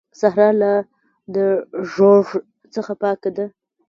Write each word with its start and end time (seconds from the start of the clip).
صحرا 0.19 0.49
لا 0.61 0.73
د 1.35 1.37
ږوږ 1.91 2.27
څخه 2.73 2.93
پاکه 3.01 3.29
ده. 3.37 3.45